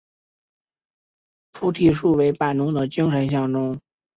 [1.51, 3.79] 菩提树为板中的精神象征。